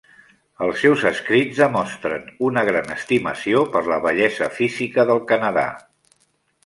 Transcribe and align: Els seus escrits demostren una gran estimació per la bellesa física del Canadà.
Els 0.67 0.77
seus 0.83 1.03
escrits 1.09 1.59
demostren 1.63 2.25
una 2.49 2.63
gran 2.69 2.89
estimació 2.95 3.61
per 3.77 3.83
la 3.93 3.99
bellesa 4.07 4.49
física 4.59 5.07
del 5.11 5.23
Canadà. 5.35 5.67